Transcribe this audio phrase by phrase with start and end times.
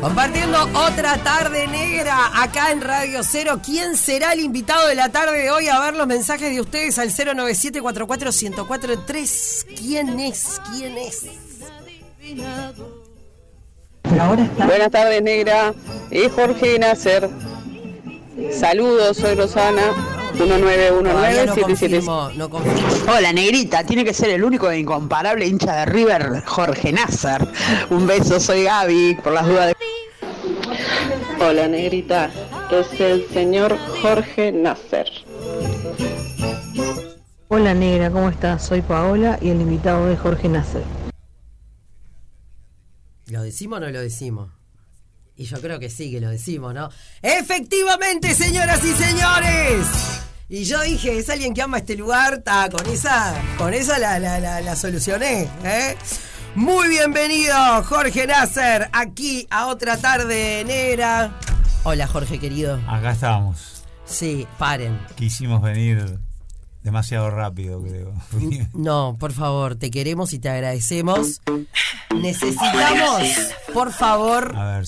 [0.00, 3.60] Compartiendo otra tarde negra acá en Radio Cero.
[3.64, 5.68] ¿Quién será el invitado de la tarde de hoy?
[5.68, 10.60] A ver los mensajes de ustedes al 097 1043 ¿Quién es?
[10.72, 11.26] ¿Quién es?
[14.66, 15.74] Buenas tardes, negra.
[16.10, 17.28] Es Jorge Nasser.
[18.52, 20.15] Saludos, soy Rosana.
[20.36, 23.12] Todavía no 1919 confirmo, no confirmo.
[23.16, 23.84] Hola, negrita.
[23.84, 27.46] Tiene que ser el único e incomparable hincha de River, Jorge Nasser.
[27.90, 29.76] Un beso, soy Gaby, por las dudas de...
[31.44, 32.30] Hola, negrita.
[32.70, 35.10] Es el señor Jorge Nasser.
[37.48, 38.66] Hola negra, ¿cómo estás?
[38.66, 40.82] Soy Paola y el invitado es Jorge Nasser.
[43.26, 44.50] ¿Lo decimos o no lo decimos?
[45.36, 46.90] Y yo creo que sí, que lo decimos, ¿no?
[47.22, 50.25] Efectivamente, señoras y señores.
[50.48, 54.20] Y yo dije, es alguien que ama este lugar, ta, con esa, con esa la,
[54.20, 55.96] la, la, la solucioné, ¿eh?
[56.54, 61.36] Muy bienvenido, Jorge Nasser, aquí a otra tarde negra.
[61.82, 62.80] Hola, Jorge querido.
[62.86, 63.82] Acá estábamos.
[64.04, 64.96] Sí, paren.
[65.16, 66.16] Quisimos venir
[66.86, 68.12] demasiado rápido, creo.
[68.72, 71.40] No, por favor, te queremos y te agradecemos.
[72.14, 73.22] Necesitamos,
[73.74, 74.86] por favor, A ver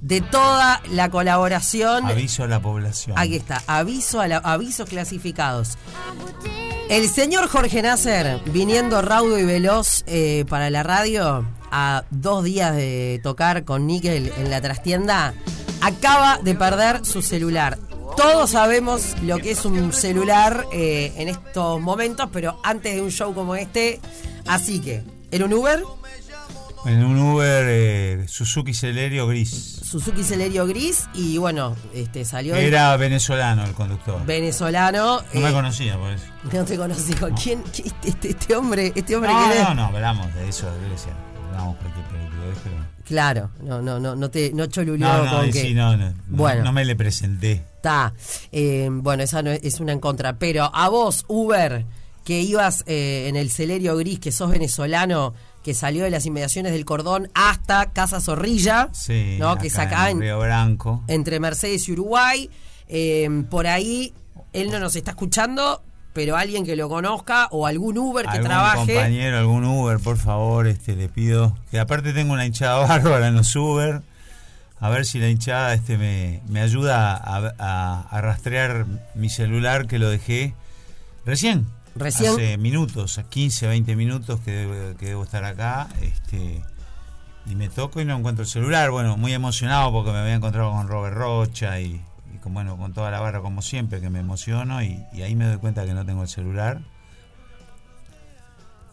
[0.00, 2.06] de toda la colaboración.
[2.06, 3.18] aviso a la población.
[3.18, 5.76] Aquí está, aviso a la- avisos clasificados.
[6.88, 12.74] El señor Jorge Nasser, viniendo raudo y veloz eh, para la radio, a dos días
[12.76, 15.34] de tocar con Nickel en la trastienda,
[15.80, 17.78] acaba de perder su celular.
[18.16, 23.10] Todos sabemos lo que es un celular eh, en estos momentos, pero antes de un
[23.10, 24.00] show como este,
[24.46, 25.82] así que, ¿era un Uber?
[26.84, 29.80] En un Uber eh, Suzuki Celerio gris.
[29.84, 34.24] Suzuki Celerio Gris y bueno, este salió el Era venezolano el conductor.
[34.26, 35.22] venezolano.
[35.32, 36.24] No me eh, conocía por eso.
[36.52, 37.12] No te conocí.
[37.14, 37.62] ¿Con quién?
[37.72, 41.12] qué- Este, este- hombre, este hombre No, no, no, hablamos de eso, de.
[41.50, 42.04] Hablamos cualquier
[42.64, 42.91] pero...
[43.06, 45.74] Claro, no, no, no, no te, no choluleó No, no, con que.
[45.74, 46.64] no, no, no, Bueno.
[46.64, 47.52] no me le presenté.
[47.76, 48.14] Está.
[48.52, 50.38] Eh, bueno, esa no es, una en contra.
[50.38, 51.84] Pero a vos, Uber,
[52.24, 56.72] que ibas eh, en el Celerio Gris, que sos venezolano, que salió de las inmediaciones
[56.72, 59.56] del cordón hasta Casa Zorrilla, Sí, ¿no?
[59.58, 61.02] que es acá en, Río Branco.
[61.08, 62.48] entre Mercedes y Uruguay.
[62.88, 64.12] Eh, por ahí,
[64.52, 68.46] él no nos está escuchando, pero alguien que lo conozca o algún Uber que algún
[68.48, 68.94] trabaje.
[68.94, 71.56] compañero, algún Uber, por favor, este le pido.
[71.70, 74.02] Que aparte tengo una hinchada bárbara en los Uber.
[74.80, 78.84] A ver si la hinchada este me, me ayuda a, a- a rastrear
[79.14, 80.54] mi celular que lo dejé
[81.24, 81.66] recién.
[81.94, 82.32] Recién.
[82.32, 85.88] Hace minutos, a 15, 20 minutos que debo, que debo estar acá.
[86.00, 86.62] Este,
[87.46, 88.90] y me toco y no encuentro el celular.
[88.90, 92.00] Bueno, muy emocionado porque me había encontrado con Robert Rocha y
[92.42, 94.82] con, bueno, con toda la barra como siempre, que me emociono.
[94.82, 96.80] Y, y ahí me doy cuenta que no tengo el celular.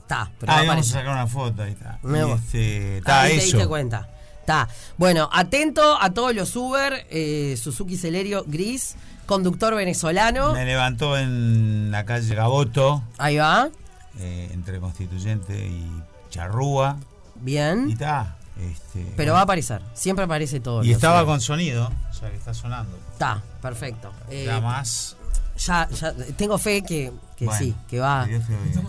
[0.02, 2.00] Está, pero Ah, vamos a sacar una foto, ahí está.
[2.04, 3.58] Y este, está Ahí te eso.
[3.58, 4.10] diste cuenta.
[4.40, 4.68] Está.
[4.98, 8.96] Bueno, atento a todos los Uber, eh, Suzuki Celerio Gris,
[9.28, 10.54] conductor venezolano.
[10.54, 13.70] Me levantó en la calle Gaboto, Ahí va.
[14.18, 15.88] eh, entre Constituyente y
[16.32, 16.98] Charrúa.
[17.42, 17.92] Y Bien.
[17.92, 18.36] está.
[18.60, 19.82] Este, Pero va a aparecer.
[19.94, 20.84] Siempre aparece todo.
[20.84, 21.28] y estaba Uber.
[21.28, 22.98] con sonido, sea que está sonando.
[23.14, 24.12] Está, perfecto.
[24.30, 25.16] Eh, Ya más.
[25.58, 28.26] ya, ya, tengo fe que, que Bueno, sí, que va.
[28.26, 28.82] que Dios te oiga.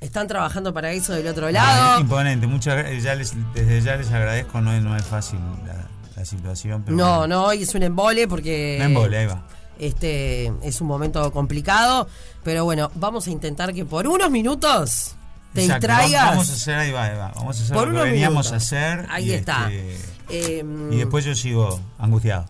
[0.00, 1.94] Están trabajando para eso del otro lado.
[1.96, 5.86] es imponente, muchas ya les, desde ya les agradezco, no es, no es fácil la,
[6.16, 6.82] la situación.
[6.84, 7.36] Pero No, bueno.
[7.36, 8.76] no, hoy es un embole porque.
[8.80, 9.42] No embole, ahí va.
[9.78, 12.06] Este es un momento complicado.
[12.44, 15.14] Pero bueno, vamos a intentar que por unos minutos
[15.54, 16.30] te Exacto, distraigas.
[16.30, 17.32] Vamos a hacer, ahí va, ahí va.
[17.34, 18.52] Vamos a hacer Por lo que unos veníamos minutos.
[18.52, 19.06] a hacer.
[19.10, 19.70] Ahí y está.
[19.72, 19.96] este,
[20.30, 22.46] Em, y después yo sigo angustiado.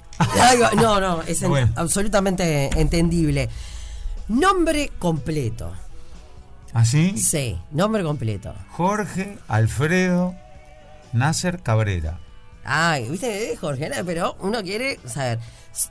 [0.77, 1.73] No, no, es Bueno.
[1.77, 3.49] absolutamente entendible.
[4.29, 5.73] Nombre completo.
[6.73, 7.17] ¿Así?
[7.19, 8.55] Sí, nombre completo.
[8.71, 10.35] Jorge Alfredo
[11.13, 12.21] Nasser Cabrera.
[12.65, 15.39] Ay, viste, Jorge, no, pero uno quiere saber.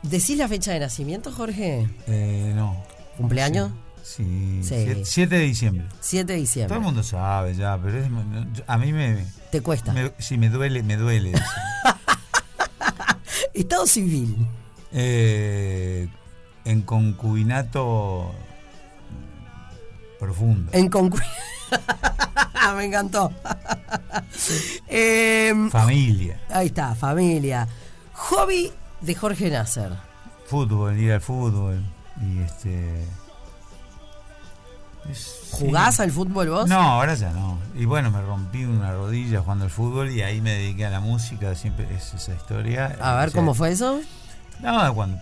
[0.04, 1.90] ¿Decís la fecha de nacimiento, Jorge?
[2.08, 2.82] Eh, no.
[3.18, 3.70] ¿Cumpleaños?
[3.70, 3.74] Sí.
[4.16, 4.62] Sí.
[4.64, 5.86] 7 de diciembre.
[6.00, 6.80] 7 de Todo el diciembre.
[6.80, 8.10] mundo sabe ya, pero es-
[8.66, 9.94] a mí me, Te cuesta.
[9.94, 11.34] me- sí me duele, me duele.
[13.54, 14.48] Estado civil.
[14.92, 16.08] Eh,
[16.66, 18.34] en concubinato
[20.20, 20.72] profundo.
[20.74, 21.22] En concu-
[22.76, 23.32] Me encantó.
[24.88, 26.40] Em, Familia.
[26.50, 27.68] ahí está, familia.
[28.14, 28.72] Hobby
[29.02, 29.92] de Jorge Nasser.
[30.48, 31.84] Fútbol, ir al fútbol.
[32.22, 33.06] Y este.
[35.14, 35.48] Sí.
[35.52, 36.70] ¿Jugás al fútbol vos?
[36.70, 37.58] No, ahora ya no.
[37.76, 41.00] Y bueno, me rompí una rodilla jugando al fútbol y ahí me dediqué a la
[41.00, 42.98] música, siempre es esa historia.
[43.02, 44.02] A ver, O sea, ¿cómo fue eso?
[44.62, 45.18] No, cuando,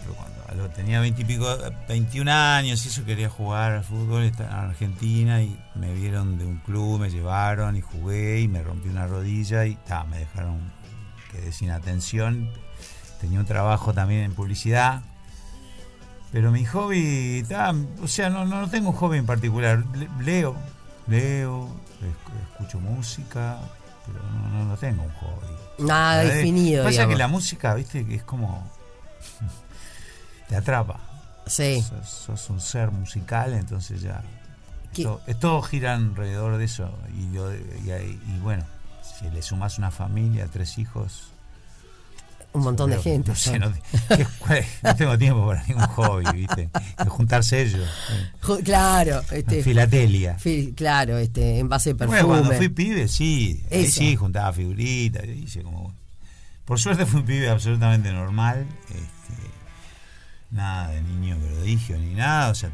[0.46, 1.46] cuando tenía 20 y pico,
[1.88, 6.58] 21 años y eso quería jugar al fútbol, en Argentina y me vieron de un
[6.58, 10.72] club, me llevaron y jugué y me rompí una rodilla y ta, me dejaron
[11.32, 12.50] quedé sin atención.
[13.22, 15.02] Tenía un trabajo también en publicidad.
[16.32, 17.46] Pero mi hobby,
[18.02, 19.84] o sea, no, no tengo un hobby en particular.
[20.20, 20.56] leo,
[21.08, 21.70] leo,
[22.52, 23.60] escucho música,
[24.06, 24.20] pero
[24.52, 25.86] no, no, tengo un hobby.
[25.88, 26.84] Nada definido.
[26.84, 28.70] Pasa que la música, viste, que es como.
[30.50, 31.00] te atrapa.
[31.46, 31.84] Sí.
[32.04, 34.22] Sos, un ser musical, entonces ya.
[35.28, 36.92] Es todo, gira alrededor de eso.
[37.16, 38.64] Y, yo, y, bueno,
[39.04, 41.32] si le sumas una familia, tres hijos.
[42.54, 43.34] Un montón de gente.
[43.60, 46.70] No, no, tengo tiempo para ningún hobby, ¿viste?
[46.98, 47.88] Que juntarse ellos.
[48.64, 49.22] Claro.
[49.32, 50.38] Este, filatelia.
[50.76, 52.24] claro, este, en base de perfume.
[52.24, 53.64] Bueno, cuando fui pibe, sí.
[53.90, 55.26] sí, juntaba figuritas.
[55.28, 55.94] Hice como.
[56.66, 58.66] Por suerte fui un pibe absolutamente normal.
[58.90, 59.50] Este,
[60.52, 62.50] nada de niño prodigio ni nada.
[62.50, 62.72] O sea,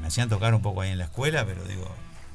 [0.00, 1.90] me hacían tocar un poco ahí en la escuela, pero digo,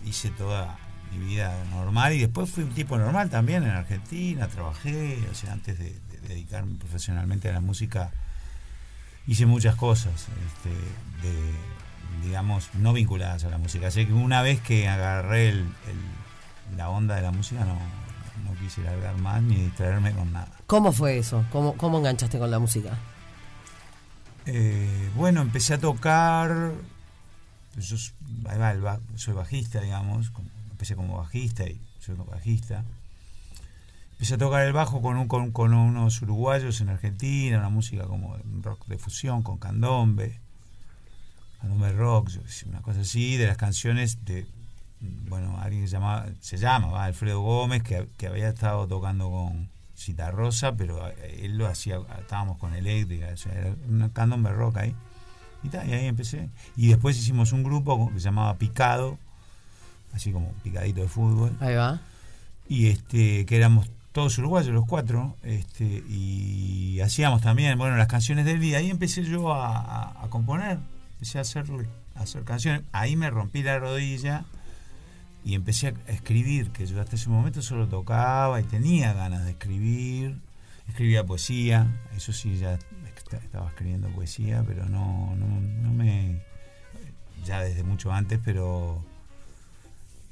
[0.06, 0.78] hice toda
[1.12, 5.54] mi vida normal y después fui un tipo normal también en Argentina, trabajé, o sea,
[5.54, 5.96] antes de,
[6.28, 8.12] dedicarme profesionalmente a la música,
[9.28, 10.70] hice muchas cosas, este,
[11.28, 13.88] de, digamos, no vinculadas a la música.
[13.88, 15.64] Así que una vez que agarré
[16.76, 17.78] la onda de la música, no,
[18.44, 20.52] no quise largar más ni distraerme con nada.
[20.68, 21.46] ¿Cómo fue eso?
[21.52, 22.98] ¿Cómo, cómo enganchaste con la música?
[24.46, 26.72] Eh, bueno, empecé a tocar.
[27.78, 27.98] Yo,
[29.16, 30.32] soy bajista, digamos.
[30.72, 32.84] Empecé como bajista y soy bajista.
[34.22, 38.38] Empecé a tocar el bajo con, un, con, unos uruguayos en Argentina, una música como
[38.62, 40.40] rock de fusión, con candombe,
[41.60, 42.30] candombe rock,
[42.68, 44.46] una cosa así, de las canciones de,
[45.28, 49.70] bueno, alguien que se, llamaba, se llama Alfredo Gómez, que, que había estado tocando con,
[50.32, 54.78] Rosa, pero eh, él lo hacía, estábamos con eléctrica, o sea, era una candombe rock
[54.78, 54.96] ahí.
[55.64, 56.48] Y, ahí empecé.
[56.76, 59.18] Y después hicimos un grupo que se llamaba Picado,
[60.14, 61.58] así como picadito de fútbol.
[61.60, 62.02] Ahí va.
[62.70, 68.46] Y este, que éramos todos uruguayos, los cuatro, este, y hacíamos también, bueno, las canciones
[68.46, 68.80] del día.
[68.80, 70.80] Ahí empecé yo a, componer,
[71.14, 71.66] empecé a hacer,
[72.16, 72.82] a hacer canciones.
[72.92, 74.46] Ahí me rompí la rodilla
[75.46, 79.52] y empecé a escribir, que yo hasta ese momento solo tocaba y tenía ganas de
[79.52, 80.38] escribir,
[80.88, 82.78] escribía poesía, eso sí, ya
[83.32, 86.42] estaba escribiendo poesía, pero no, no, no me,
[87.46, 89.04] ya desde mucho antes, pero,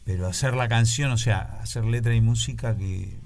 [0.04, 3.18] pero hacer la canción, o sea, hacer letra y música que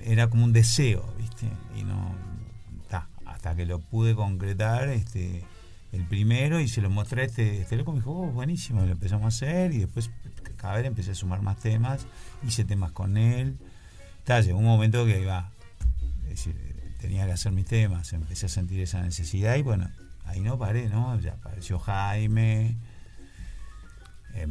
[0.00, 1.46] era como un deseo, ¿viste?
[1.76, 2.14] Y no,
[3.26, 5.44] hasta que lo pude concretar, este
[5.92, 8.92] el primero y se lo mostré a este, este loco me dijo, oh, buenísimo, lo
[8.92, 10.10] empezamos a hacer y después
[10.56, 12.06] cada vez empecé a sumar más temas,
[12.46, 13.56] hice temas con él.
[14.18, 15.50] Está, llegó un momento que iba,
[16.24, 19.88] es decir, tenía que hacer mis temas, empecé a sentir esa necesidad y bueno,
[20.24, 21.18] ahí no paré, ¿no?
[21.20, 22.76] Ya apareció Jaime.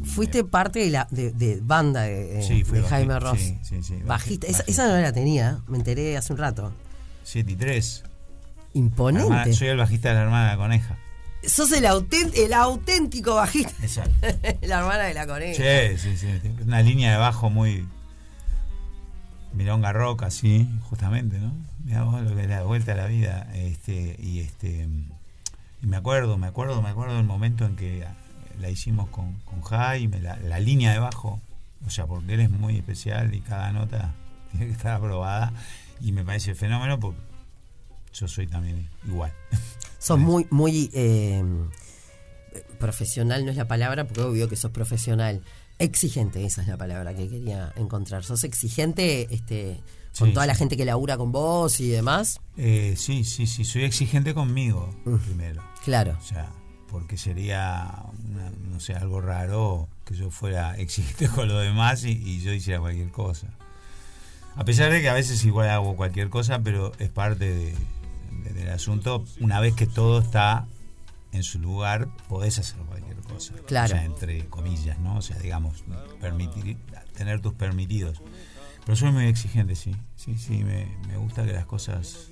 [0.06, 3.39] Fuiste parte de la de, banda de, Jaime Ross.
[3.39, 4.48] Sí, sí, sí, bajista.
[4.48, 6.72] Esa, no la tenía, me enteré hace un rato.
[7.24, 8.04] 7 y 3.
[8.74, 9.54] Imponente.
[9.54, 10.98] soy el bajista de la hermana de la coneja.
[11.44, 13.74] Sos el, el auténtico bajista.
[13.81, 14.13] Exacto.
[14.62, 15.98] la hermana de la coneja.
[15.98, 16.51] Sí, sí, sí.
[16.63, 17.88] Una línea de bajo muy.
[19.54, 21.51] Milonga rock, así, justamente, ¿no?
[21.84, 23.48] Digamos lo que es la vuelta a la vida.
[23.56, 24.88] Este, y este.
[25.81, 28.06] Y me acuerdo, me acuerdo, me acuerdo del momento en que
[28.59, 31.42] la hicimos con, con Jaime, la, la línea de bajo.
[31.86, 34.13] O sea, porque él es muy especial y cada nota
[34.51, 35.54] tiene que estar aprobada.
[36.01, 37.19] Y me parece fenómeno porque
[38.13, 39.34] yo soy también igual.
[40.00, 41.43] Sos muy, muy eh,
[42.79, 45.41] profesional, no es la palabra, porque obvio que sos profesional.
[45.79, 48.24] Exigente, esa es la palabra que quería encontrar.
[48.24, 49.82] ¿Sos exigente este,
[50.17, 52.39] con toda la gente que labura con vos y demás?
[52.58, 55.63] Eh, sí, sí, sí, soy exigente conmigo primero.
[55.84, 56.17] Claro.
[56.20, 56.51] O sea,
[56.91, 57.91] porque sería,
[58.72, 62.79] no sé, algo raro que yo fuera exigente con los demás y, y, yo hiciera
[62.79, 63.48] cualquier cosa.
[64.56, 67.75] A pesar de que a veces igual hago cualquier cosa, pero es parte de,
[68.53, 70.65] del asunto, una vez que todo está
[71.32, 73.53] en su lugar, podés hacer cualquier cosa.
[73.65, 73.94] Claro.
[73.94, 75.17] O sea, entre comillas, ¿no?
[75.17, 75.84] O sea, digamos,
[76.20, 76.77] permitir,
[77.13, 78.22] tener tus permitidos.
[78.86, 79.96] Pero soy muy exigente, sí.
[80.15, 82.29] Sí, sí, me, gusta que las cosas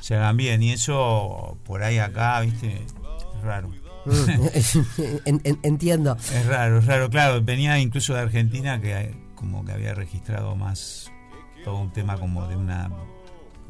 [0.00, 0.62] se hagan bien.
[0.62, 2.84] Y eso, por ahí acá, ¿viste?
[3.36, 3.68] Es raro.
[4.04, 5.24] Mm.
[5.62, 6.16] entiendo.
[6.16, 7.10] Es raro, es raro.
[7.10, 11.10] Claro, venía incluso de Argentina que como que había registrado más
[11.64, 12.90] todo un tema como de una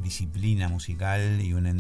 [0.02, 1.75] disciplina musical y una,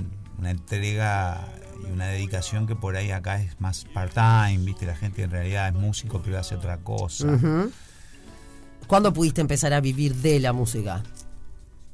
[0.44, 1.46] entrega
[1.86, 4.86] y una dedicación que por ahí acá es más part-time, ¿viste?
[4.86, 7.38] La gente en realidad es músico, pero hace otra cosa.
[8.86, 11.02] ¿Cuándo pudiste empezar a vivir de la música?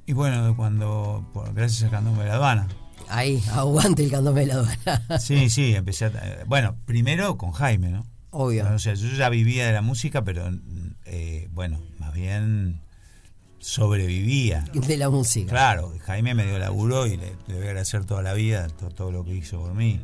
[0.07, 2.69] Y bueno, cuando, gracias al candombe de la aduana.
[3.09, 5.19] Ahí, aguante el candombe de la aduana.
[5.19, 8.07] sí, sí, empecé a, Bueno, primero con Jaime, ¿no?
[8.31, 8.69] Obvio.
[8.75, 10.51] O sea, yo ya vivía de la música, pero
[11.07, 12.81] eh, bueno, más bien
[13.59, 14.65] sobrevivía.
[14.73, 15.51] De la música.
[15.51, 19.11] Claro, Jaime me dio laburo y le, le voy a agradecer toda la vida todo,
[19.11, 20.01] lo que hizo por mí.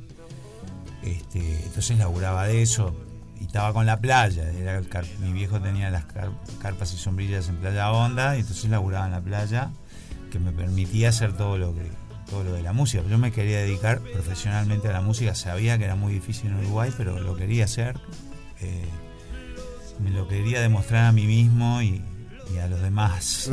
[1.02, 2.94] Este, entonces laburaba de eso
[3.40, 4.50] y estaba con la playa.
[4.50, 4.80] Era
[5.20, 6.04] mi viejo tenía las
[6.60, 9.70] carpas y sombrillas en Playa Honda y entonces laburaba en la playa
[10.30, 11.90] que me permitía hacer todo lo que
[12.35, 13.05] todo lo de la música.
[13.09, 16.93] Yo me quería dedicar profesionalmente a la música, sabía que era muy difícil en Uruguay,
[16.97, 17.97] pero lo quería hacer.
[18.61, 18.88] Eh,
[20.00, 22.03] me lo quería demostrar a mí mismo y,
[22.61, 23.50] a los demás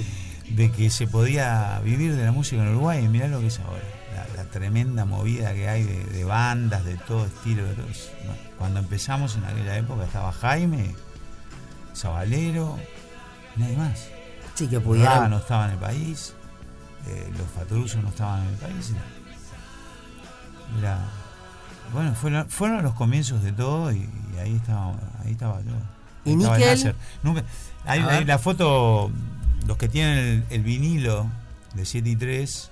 [0.50, 3.58] de que se podía vivir de la música en Uruguay y mirá lo que es
[3.58, 3.82] ahora
[4.36, 7.64] la, tremenda movida que hay de, bandas de todo estilo
[8.56, 10.94] cuando empezamos en aquella época estaba Jaime
[11.96, 12.78] Zabalero
[13.56, 14.08] nadie más
[14.54, 16.33] sí que pudiera no estaba en el país
[17.06, 18.92] eh, los Fatorusos no estaban en el país
[21.92, 24.08] bueno fueron, fueron los comienzos de todo y,
[24.40, 24.94] ahí estaba
[25.24, 25.72] ahí estaba yo
[26.24, 26.94] y Nickel
[27.86, 29.10] hay, la foto,
[29.66, 31.26] los que tienen el, vinilo
[31.74, 32.70] de 7 y 3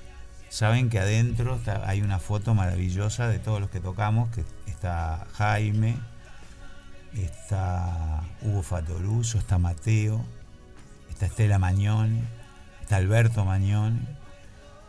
[0.49, 5.97] saben que adentro hay una foto maravillosa de todos los que tocamos, que está Jaime,
[7.15, 10.25] está Hugo Fatoruso, está Mateo,
[11.11, 12.27] está Estela Mañón,
[12.81, 14.07] está Alberto Mañón,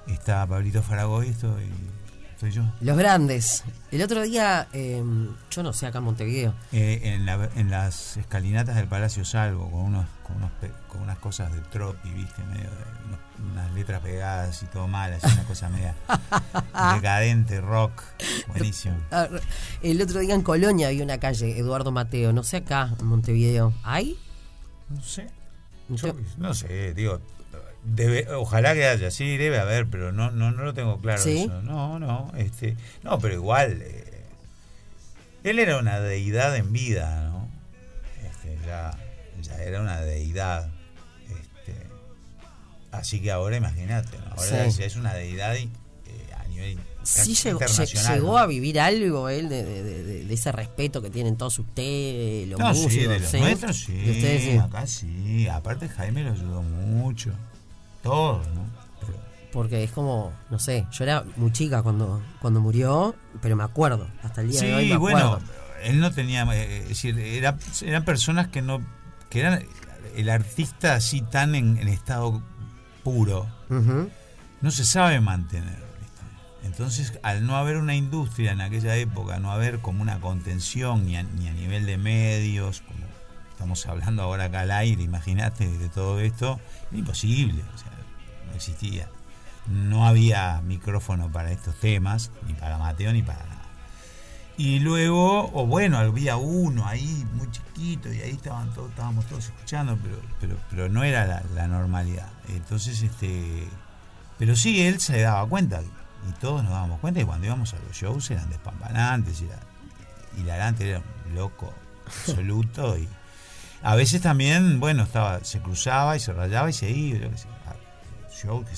[0.08, 1.72] está Pablito Faragoy, estoy
[2.82, 3.64] los grandes.
[3.92, 6.54] El otro día, em, yo no sé, acá en Montevideo.
[6.74, 12.44] Eh, en, las escalinatas del Palacio Salvo, con unos, con, unas cosas de tropi, viste,
[12.44, 12.70] medio
[13.52, 15.96] unas letras pegadas y todo mal, así una cosa media
[16.96, 18.04] decadente, rock,
[18.48, 18.96] buenísimo.
[19.12, 19.28] Ah,
[19.82, 23.74] el otro día en Colonia había una calle, Eduardo Mateo, no sé acá en Montevideo.
[23.84, 24.18] ¿Hay?
[24.90, 25.28] No sé.
[26.38, 27.22] no sé, digo,
[28.36, 31.62] ojalá que haya, sí, debe haber, pero no, no, no lo tengo claro eso.
[31.62, 34.26] No, no, este, no, pero igual, eh,
[35.44, 37.48] él era una deidad en vida, ¿no?
[38.26, 38.98] Este, ya,
[39.64, 40.70] era una deidad.
[41.30, 41.76] Este,
[42.92, 45.70] así que ahora imagínate, ahora ya es una deidad eh,
[46.38, 51.36] a nivel Sí llegó, llegó a vivir algo él de, de, ese respeto que tienen
[51.36, 52.94] todos ustedes, los músicos.
[52.94, 55.48] Sí, de los nuestros sí, acá sí.
[55.50, 57.34] Aparte Jaime lo ayudó mucho.
[58.04, 58.64] Todos, ¿no?
[59.52, 64.08] Porque es como, no sé, yo era muy chica cuando, cuando murió, pero me acuerdo,
[64.24, 64.88] hasta el día de hoy.
[64.90, 65.40] Sí, bueno,
[65.84, 68.82] él no tenía, eh, es decir, era, eran personas que no,
[69.30, 69.64] que eran
[70.16, 72.42] el artista así tan en, estado
[73.04, 73.48] puro,
[74.62, 75.84] no se sabe mantener.
[76.64, 81.18] Entonces, al no haber una industria en aquella época, no haber como una contención ni
[81.18, 83.06] a, ni a nivel de medios, como
[83.52, 87.64] estamos hablando ahora acá al aire, imagínate de todo esto, era imposible.
[87.74, 87.93] O sea,
[88.54, 89.08] no existía.
[89.68, 93.62] No había micrófono para estos temas, ni para Mateo, ni para nada.
[94.56, 99.46] Y luego, o bueno, había uno ahí muy chiquito y ahí estaban todos, estábamos todos
[99.46, 102.30] escuchando, pero, pero, pero no era la, normalidad.
[102.50, 103.68] Entonces, este,
[104.38, 107.80] pero sí, él se daba cuenta y todos nos dábamos cuenta y cuando íbamos a
[107.80, 109.58] los shows eran despampanantes, era
[110.38, 111.74] hilarante, era un loco
[112.06, 113.08] absoluto y
[113.82, 117.38] a veces también, bueno, estaba, se cruzaba y se rayaba y se iba, yo qué
[117.38, 117.48] sé
[118.44, 118.74] que,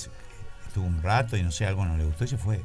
[0.68, 2.62] estuvo un rato y no sé, algo no le gustó y se fue.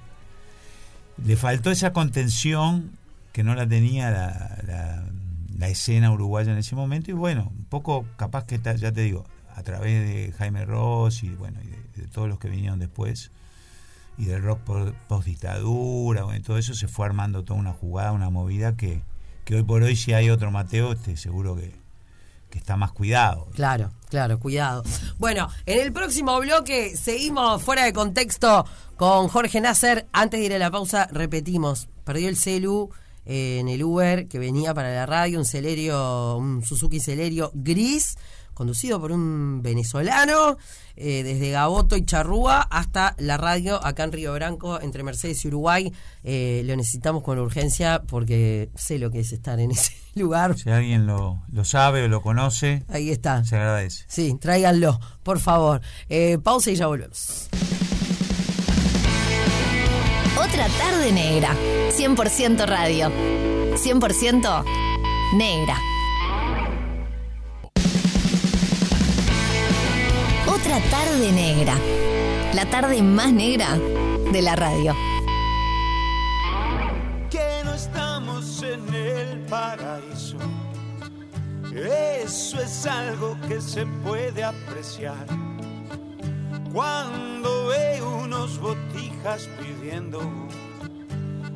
[1.25, 2.91] Le faltó esa contención
[3.33, 5.05] que no la tenía la,
[5.69, 9.63] escena uruguaya en ese momento y bueno, un poco capaz que, ya te digo, a
[9.63, 13.31] través de Jaime Ross y bueno, y de, todos los que vinieron después
[14.17, 14.61] y del rock
[15.07, 19.03] post dictadura, bueno, todo eso se fue armando toda una jugada, una movida que,
[19.45, 21.80] que hoy por hoy si hay otro Mateo, este, seguro que,
[22.51, 23.49] que está más cuidado.
[23.55, 24.83] Claro, claro, cuidado.
[25.19, 28.67] Bueno, en el próximo bloque seguimos fuera de contexto
[28.97, 30.07] con Jorge Nasser.
[30.13, 32.91] Antes de ir a la pausa, repetimos, perdió el celu
[33.25, 38.17] eh, en el Uber que venía para la radio, un Celerio, un Suzuki Celerio gris
[38.61, 40.59] conducido por un venezolano,
[40.95, 45.49] eh, desde Gaboto y Charrúa hasta la radio acá en Río Branco, entre Mercedes y
[45.49, 45.91] Uruguay.
[46.25, 50.59] Eh, lo necesitamos con urgencia porque sé lo que es estar en ese lugar.
[50.59, 53.43] Si alguien lo, sabe o lo conoce, ahí está.
[53.47, 54.05] Se agradece.
[54.09, 55.81] Sí, tráiganlo, por favor.
[56.11, 57.49] Eh, pausa y ya volvemos.
[60.37, 61.57] Otra tarde negra,
[61.97, 63.11] 100% radio,
[63.75, 64.65] 100%
[65.35, 65.79] negra.
[70.71, 71.75] Otra tarde negra.
[72.55, 73.77] La tarde más negra
[74.31, 74.95] de la radio.
[77.29, 80.37] Que no estamos en el paraíso.
[81.75, 85.27] Eso es algo que se puede apreciar.
[86.73, 90.21] Cuando ve unos botijas pidiendo.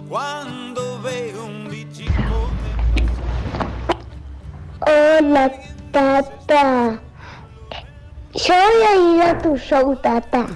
[0.08, 2.50] Cuando ve un bichico.
[4.80, 5.52] Hola,
[5.92, 7.00] papá.
[8.34, 10.46] Yo voy a ir a tu show, tata.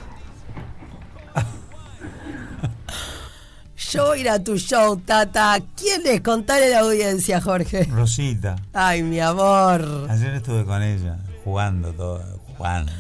[3.91, 5.57] Yo voy a ir a tu show, Tata.
[5.75, 6.21] ¿Quién es?
[6.21, 7.85] Contale a la audiencia, Jorge.
[7.85, 8.57] Rosita.
[8.75, 10.07] Ay, mi amor.
[10.11, 12.23] Ayer estuve con ella, jugando todo,
[12.57, 12.93] jugando.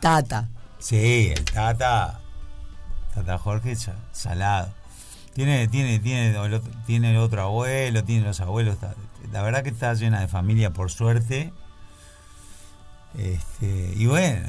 [0.00, 0.48] Tata.
[0.78, 2.18] Sí, el Tata.
[3.14, 4.72] Tata Jorge sa- salado.
[5.34, 8.78] Tiene, tiene, tiene, el otro, tiene el otro abuelo, tiene los abuelos.
[9.32, 11.52] la verdad que está llena de familia, por suerte.
[13.18, 14.46] Este, y bueno,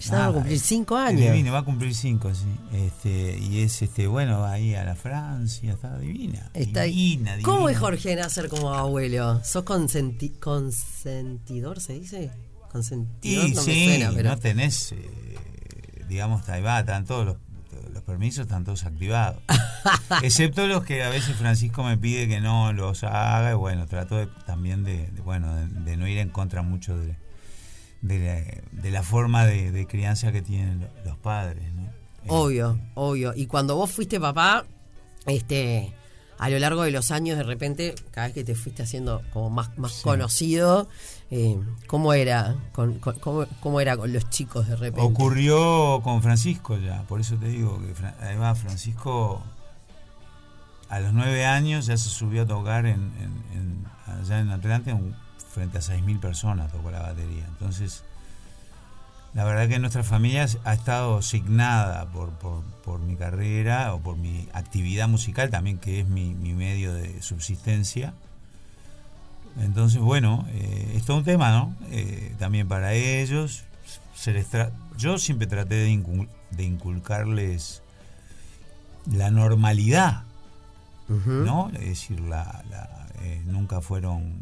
[0.00, 1.20] Ya va a cumplir cinco años.
[1.20, 2.44] divino, va a cumplir cinco, sí.
[2.72, 6.50] Este, y es este, bueno, ahí a la Francia, está divina.
[6.52, 7.72] Está divina, ¿Cómo divina.
[7.72, 9.40] es Jorge Nasser como abuelo?
[9.44, 12.30] ¿Sos consenti- consentidor, se dice?
[12.70, 14.30] Consentidor Y no sí, me suena, pero.
[14.30, 15.38] no tenés, eh,
[16.08, 17.36] digamos, ahí va, están todos los,
[17.92, 19.40] los permisos, están todos activados.
[20.22, 24.16] Excepto los que a veces Francisco me pide que no los haga, y bueno, trato
[24.16, 27.16] de- también de, de, bueno, de, de no ir en contra mucho de,
[28.04, 28.18] de,
[28.72, 31.84] la, de la forma de, de crianza que tienen lo- los padres, ¿no?
[32.28, 33.32] Obvio, obvio.
[33.34, 34.64] Y cuando vos fuiste papá,
[35.26, 35.92] este,
[36.38, 39.50] a lo largo de los años, de repente, cada vez que te fuiste haciendo como
[39.50, 40.88] más, más conocido,
[41.30, 45.00] eh, ¿cómo era con, con- cómo, cómo era con los chicos de repente?
[45.00, 49.42] Ocurrió con Francisco ya, por eso te digo que Fra- va Francisco
[50.88, 54.94] a los nueve años ya se subió a tocar en, en- en- allá en Atlanta
[54.94, 55.16] un-
[55.54, 57.44] frente a 6.000 personas tocó la batería.
[57.48, 58.02] Entonces,
[59.34, 64.16] la verdad que nuestra familia ha estado signada por, por, por mi carrera o por
[64.16, 68.14] mi actividad musical también, que es mi, mi medio de subsistencia.
[69.60, 71.74] Entonces, bueno, eh, es todo un tema, ¿no?
[71.90, 73.62] Eh, también para ellos.
[74.16, 77.82] Se les tra- Yo siempre traté de, incul- de inculcarles
[79.10, 80.22] la normalidad,
[81.44, 81.70] ¿no?
[81.74, 84.40] Es decir, la, la- eh, nunca fueron,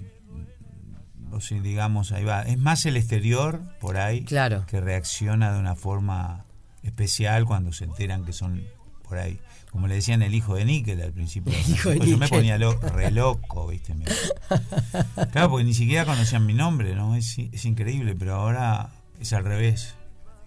[1.32, 2.42] o sea, digamos, ahí va.
[2.42, 4.64] Es más el exterior, por ahí, Claro.
[4.66, 6.44] que reacciona de una forma
[6.82, 8.62] especial cuando se enteran que son
[9.02, 9.38] por ahí.
[9.70, 11.52] Como le decían el hijo de Níquel al principio.
[11.64, 13.94] El hijo de yo me ponía lo- re loco, ¿viste?
[15.32, 17.14] Claro, porque ni siquiera conocían mi nombre, ¿no?
[17.16, 19.94] Es, es increíble, pero ahora es al revés.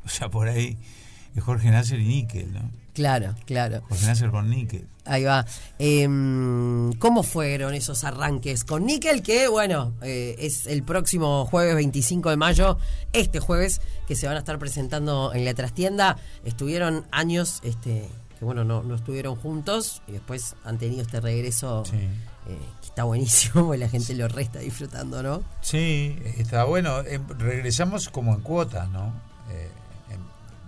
[0.03, 0.77] O sea, por ahí
[1.35, 2.69] es Jorge Nasser y Níquel, ¿no?
[2.95, 3.83] Claro, claro.
[3.89, 4.87] Jorge Nasser con Níquel.
[5.03, 5.45] Ahí va.
[5.77, 9.21] Em, ¿Cómo fueron esos arranques con Nickel?
[9.21, 12.77] Que, bueno, eh, es el próximo jueves 25 de mayo,
[13.11, 16.17] este jueves, que se van a estar presentando en la trastienda.
[16.45, 18.07] Estuvieron años, este,
[18.39, 23.03] que bueno, no, no estuvieron juntos y después han tenido este regreso eh, que está
[23.03, 25.43] buenísimo, y la gente lo resta disfrutando, ¿no?
[25.59, 27.01] Sí, está bueno.
[27.01, 29.13] Em, regresamos como en cuotas, ¿no?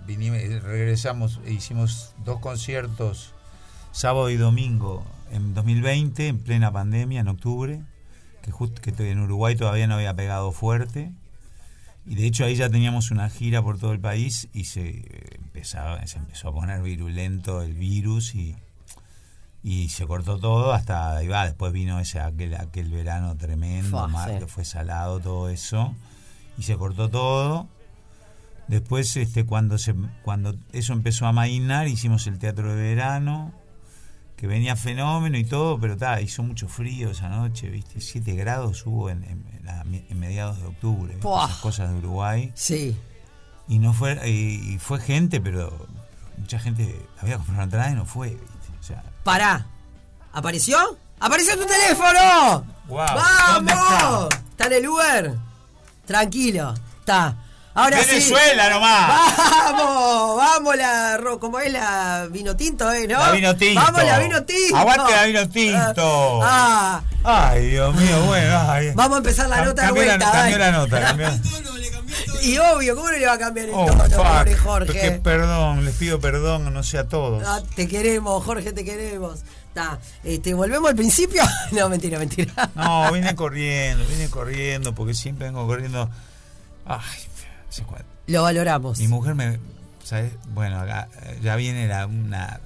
[0.08, 3.34] Vinimos- eh, regresamos, e hicimos dos conciertos
[3.92, 7.82] sábado y domingo en 2020, en plena pandemia, en octubre,
[8.42, 11.12] que justo que en Uruguay todavía no había pegado fuerte.
[12.06, 15.04] Y de hecho ahí ya teníamos una gira por todo el país y se eh,
[15.36, 18.56] empezaba, se empezó a poner virulento el virus y,
[19.62, 21.44] y se cortó todo hasta ahí va.
[21.44, 24.38] Después vino ese aquel, aquel verano tremendo, Fua, mar- sí.
[24.38, 25.94] que fue salado todo eso
[26.56, 27.68] y se cortó todo.
[28.68, 33.52] Después, este, cuando se, cuando eso empezó a mainar, hicimos el teatro de verano,
[34.36, 38.86] que venía fenómeno y todo, pero ta, hizo mucho frío esa noche, viste, 7 grados
[38.86, 39.44] hubo en,
[40.14, 42.52] mediados de octubre, esas cosas de Uruguay.
[42.54, 42.96] Sí.
[43.68, 45.88] Y no fue, y, y fue gente, pero
[46.36, 48.78] mucha gente había comprado entrada y no fue, viste.
[48.78, 49.66] O sea, Pará.
[50.32, 50.78] ¿Apareció?
[51.20, 52.64] ¡Apareció tu teléfono!
[52.86, 53.54] Guau, ¡Vamos!
[53.54, 54.28] ¿dónde está?
[54.50, 55.38] ¿Está en el Uber?
[56.06, 56.74] Tranquilo.
[57.00, 57.36] Está.
[57.78, 58.10] Ahora sí.
[58.10, 59.36] Venezuela nomás.
[59.36, 60.36] ¡Vamos!
[60.36, 63.06] ¡Vamos la ro- ¿Cómo es la vino tinto, eh?
[63.06, 63.18] ¿No?
[63.18, 63.80] La vino tinto.
[63.80, 64.76] ¡Vamos la vino tinto!
[64.76, 66.40] Aguante la vino tinto.
[66.42, 68.92] Ah, Ay, Dios mío, bueno, ay.
[68.94, 70.32] vamos a empezar la nota de cambió la- vuelta.
[70.32, 71.28] cambió la nota, cambió.
[72.42, 74.92] Y obvio, ¿cómo no le va a cambiar el Oh, tono, pobre Jorge?
[75.00, 77.42] Que perdón, les pido perdón, no sé a todos.
[77.46, 79.40] Ah, te queremos, Jorge, te queremos.
[79.68, 79.98] Está.
[80.24, 81.42] Este, ¿Volvemos al principio?
[81.72, 82.52] no, mentira, mentira.
[82.74, 86.08] No, vine corriendo, vine corriendo, porque siempre vengo corriendo.
[86.86, 86.98] Ay,
[88.26, 88.98] Lo valoramos.
[88.98, 89.58] Mi mujer me.
[90.04, 90.32] ¿sabes?
[90.54, 91.08] Bueno, acá
[91.42, 92.60] ya viene la, una.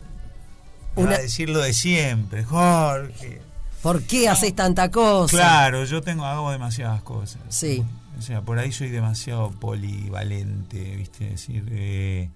[0.94, 1.16] Una- Una...
[1.16, 3.40] A decir lo de siempre, Jorge.
[3.82, 5.36] ¿Por qué haces tanta cosa?
[5.36, 7.40] Claro, yo tengo, hago demasiadas cosas.
[7.48, 7.84] Sí.
[8.18, 11.24] O sea, por ahí soy demasiado polivalente, ¿viste?
[11.24, 12.30] Es decir, eh,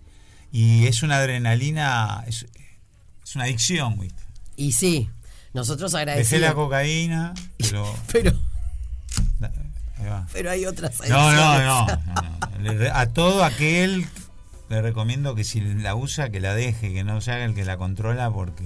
[0.50, 2.46] y es una adrenalina, es,
[3.24, 4.22] es una adicción, ¿viste?
[4.56, 5.08] Y sí,
[5.52, 6.48] nosotros Dejé agradecemos.
[6.48, 7.94] la cocaína, pero.
[8.10, 8.32] Pero,
[9.98, 10.26] Ahí va.
[10.32, 11.36] pero hay otras adicciones.
[11.36, 12.02] no, no, no.
[12.92, 14.06] A todo aquel
[14.68, 17.64] le recomiendo que si la usa, que la deje, que no se haga el que
[17.64, 18.64] la controla, porque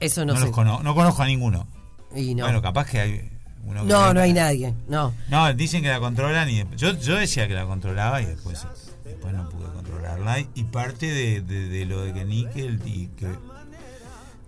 [0.00, 0.46] Eso no, no, sé.
[0.46, 1.66] los cono- no conozco a ninguno.
[2.14, 2.44] Y no.
[2.44, 3.30] Bueno, capaz que hay
[3.64, 4.74] uno No, que- no hay nadie.
[4.88, 5.12] No.
[5.28, 8.66] No, dicen que la controlan y yo, yo decía que la controlaba y después,
[9.04, 10.40] después no pude controlarla.
[10.54, 13.28] Y, parte de, de- de lo de que Nickel y que,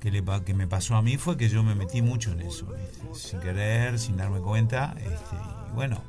[0.01, 2.67] que, le, que me pasó a mí fue que yo me metí mucho en eso,
[2.67, 3.29] ¿viste?
[3.29, 4.95] sin querer, sin darme cuenta.
[4.99, 5.37] Este,
[5.71, 6.03] y bueno,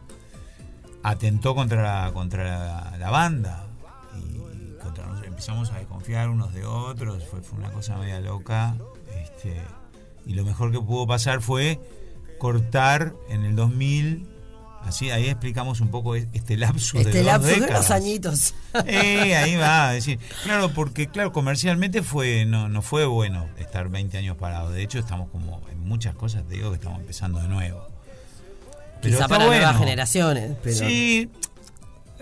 [1.04, 3.66] atentó contra la, contra la, la banda.
[4.18, 7.24] Y contra nos- empezamos a desconfiar unos de otros.
[7.26, 8.76] Fue, fue una cosa media loca.
[9.24, 9.62] Este,
[10.26, 11.80] y lo mejor que pudo pasar fue
[12.40, 14.28] cortar en el 2000.
[14.84, 18.54] Así, ahí explicamos un poco este lapso de Este dos lapso de unos añitos.
[18.86, 24.18] Eh, ahí va, decir, claro, porque claro, comercialmente fue no no fue bueno estar 20
[24.18, 24.74] años parados.
[24.74, 27.86] De hecho, estamos como en muchas cosas, te digo que estamos empezando de nuevo.
[29.02, 29.62] Pero Quizá para bueno.
[29.62, 30.58] nuevas generaciones.
[30.64, 30.76] Pero...
[30.76, 31.30] Sí,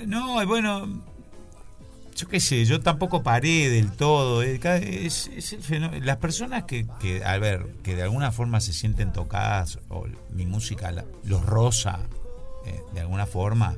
[0.06, 1.04] no, bueno,
[2.16, 4.44] yo qué sé, yo tampoco paré del todo.
[4.44, 4.60] eh,
[5.06, 6.06] Es, es el fenómeno.
[6.06, 10.46] Las personas que, que, a ver, que de alguna forma se sienten tocadas, o mi
[10.46, 12.00] música la- los rosa,
[12.66, 13.76] eh, de alguna forma,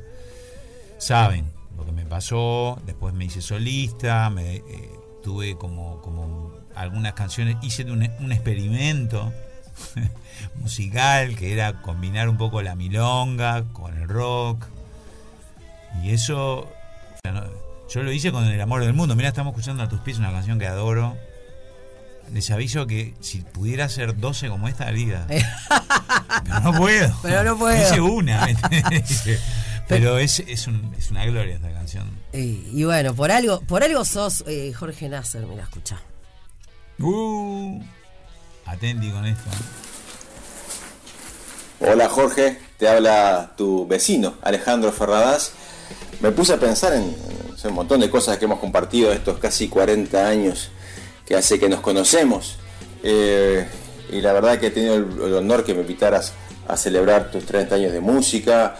[0.97, 1.45] saben
[1.77, 2.79] lo que me pasó.
[2.85, 4.63] Después me hice solista, me eh,
[5.23, 9.33] tuve como, como algunas canciones, hice un, un experimento
[10.55, 14.65] musical que era combinar un poco la milonga con el rock.
[16.03, 16.69] Y eso,
[17.89, 19.15] yo lo hice con el amor del mundo.
[19.15, 21.17] Mira, estamos escuchando a tus pies una canción que adoro.
[22.33, 25.25] Les aviso que si pudiera hacer 12 como esta vida.
[25.29, 27.15] pero no puedo.
[27.21, 27.81] Pero no puedo.
[27.81, 28.47] Hice una.
[29.87, 32.09] pero es, es, un- es una gloria esta canción.
[32.33, 35.99] Y, y bueno, por algo, por algo sos eh, Jorge Nasser, mira, escucha.
[36.99, 37.81] Uh,
[38.67, 39.49] atenti con esto.
[41.79, 45.51] Hola Jorge, te habla tu vecino Alejandro Ferradas.
[46.21, 49.67] Me puse a pensar en, en un montón de cosas que hemos compartido estos casi
[49.67, 50.71] 40 años
[51.25, 52.57] que hace que nos conocemos.
[53.03, 53.67] Eh,
[54.11, 56.33] y la verdad que he tenido el, el honor que me invitaras
[56.67, 58.75] a celebrar tus 30 años de música.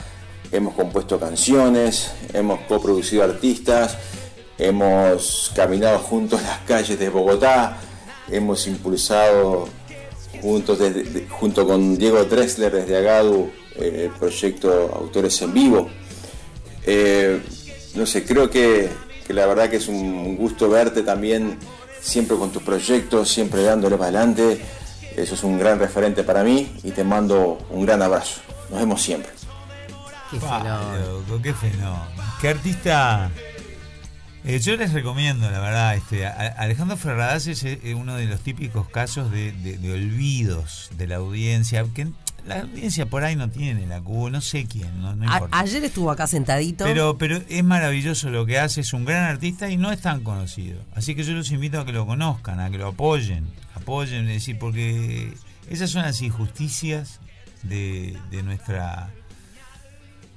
[0.52, 3.98] Hemos compuesto canciones, hemos coproducido artistas,
[4.58, 7.78] hemos caminado juntos las calles de Bogotá,
[8.30, 9.68] hemos impulsado
[10.42, 15.90] juntos desde- de- junto con Diego Drexler desde Agadu eh, el proyecto Autores en Vivo.
[16.86, 17.42] Eh,
[17.96, 18.90] no sé, creo que,
[19.26, 21.58] que la verdad que es un gusto verte también
[22.00, 24.62] siempre con tus proyectos, siempre dándole para adelante.
[25.16, 28.40] Eso es un gran referente para mí y te mando un gran abrazo.
[28.70, 29.32] Nos vemos siempre.
[30.30, 31.42] Fenómeno.
[31.42, 32.06] qué fenómeno.
[32.42, 33.32] Qué artista.
[34.48, 38.88] Eh, yo les recomiendo, la verdad, este Alejandro Ferradas es eh, uno de los típicos
[38.90, 42.08] casos de, de- de olvidos de la audiencia, que
[42.46, 45.60] la audiencia por ahí no tiene la cuba, no sé quién, no, no A- importa.
[45.60, 46.86] ayer estuvo acá sentadito.
[46.86, 50.24] Pero, pero es maravilloso lo que hace, es un gran artista y no es tan
[50.24, 50.80] conocido.
[50.96, 54.36] Así que yo los invito a que lo conozcan, a que lo apoyen, apoyen, es
[54.36, 55.34] decir, porque
[55.70, 57.20] esas son las injusticias
[57.64, 59.10] de, de nuestra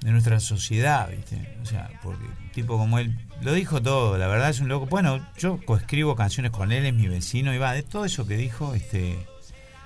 [0.00, 1.56] de nuestra sociedad, ¿viste?
[1.62, 4.86] O sea, porque un tipo como él lo dijo todo, la verdad es un loco.
[4.86, 8.36] Bueno, yo coescribo canciones con él, es mi vecino y va, de todo eso que
[8.36, 9.26] dijo, este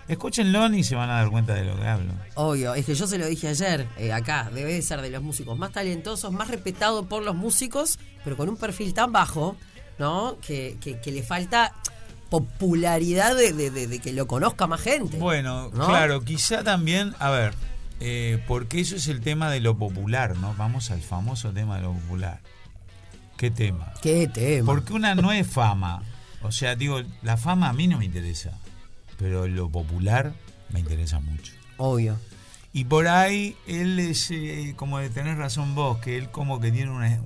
[0.06, 2.12] escúchenlo y se van a dar cuenta de lo que hablo.
[2.34, 5.22] Obvio, es que yo se lo dije ayer, eh, acá, debe de ser de los
[5.22, 9.56] músicos más talentosos, más respetado por los músicos, pero con un perfil tan bajo,
[9.98, 10.36] ¿no?
[10.46, 11.72] Que, que- que le falta
[12.28, 15.18] popularidad de, de- de- de que lo conozca más gente.
[15.18, 15.86] Bueno, ¿no?
[15.86, 17.54] claro, quizá también, a ver,
[18.00, 20.54] eh, porque eso es el tema de lo popular, ¿no?
[20.54, 22.40] Vamos al famoso tema de lo popular.
[23.36, 23.92] ¿Qué tema?
[24.02, 24.66] ¿Qué tema?
[24.66, 26.02] Porque una no es fama.
[26.42, 28.52] O sea, digo, la fama a mí no me interesa,
[29.18, 30.32] pero lo popular
[30.70, 31.52] me interesa mucho.
[31.78, 32.18] Obvio.
[32.72, 36.72] Y por ahí él es, eh, como de tener razón vos, que él como que
[36.72, 37.20] tiene una,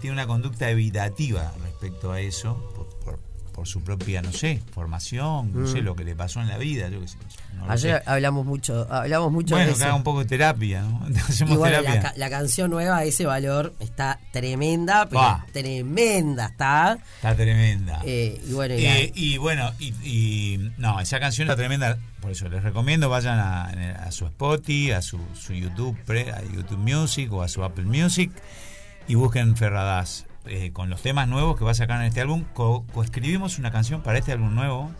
[0.00, 3.20] tiene una conducta evitativa respecto a eso, por, por-
[3.56, 5.72] por su propia, no sé, formación, no Mm.
[5.72, 7.16] sé, lo que le pasó en la vida, yo qué sé.
[7.56, 8.10] no Ayer sé.
[8.10, 11.06] hablamos mucho, hablamos mucho Bueno, de que haga un poco de terapia, ¿no?
[11.08, 12.02] Y Hacemos bueno, la, terapia.
[12.02, 16.98] ca- la canción nueva, ese valor, está tremenda, pero tremenda está.
[17.16, 18.02] Está tremenda.
[18.04, 21.96] Eh, y bueno, y Eh, y bueno, y, y- no, esa canción está tremenda.
[22.20, 23.64] Por eso les recomiendo vayan a,
[24.04, 27.84] a su Spotify, a su, su YouTube, pre- a YouTube Music o a su Apple
[27.86, 28.30] Music
[29.08, 30.25] y busquen Ferradas.
[30.48, 33.70] Eh, con los temas nuevos que va a sacar en este álbum, co- coescribimos una
[33.70, 34.90] canción para este álbum nuevo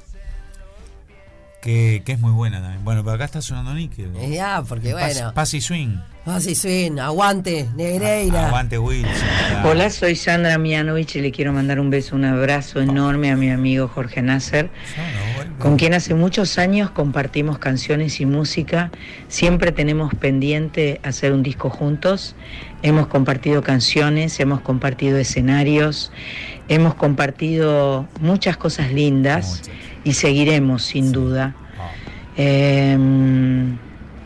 [1.62, 2.84] que, que es muy buena también.
[2.84, 4.12] Bueno, pero acá está sonando Nickel.
[4.16, 5.34] Eh, ya, porque Paz- bueno.
[5.34, 5.96] Paz y Swing.
[6.28, 8.48] Ah, sí, swing, aguante, Negreira.
[8.48, 9.12] Aguante Wilson.
[9.64, 13.48] Hola, soy Sandra Mianovich y le quiero mandar un beso, un abrazo enorme a mi
[13.50, 14.68] amigo Jorge Nasser,
[15.58, 18.90] con quien hace muchos años compartimos canciones y música.
[19.28, 22.34] Siempre tenemos pendiente hacer un disco juntos.
[22.82, 26.12] Hemos compartido canciones, hemos compartido escenarios,
[26.68, 29.62] hemos compartido muchas cosas lindas
[30.04, 31.54] y seguiremos sin duda.
[32.36, 32.98] Eh,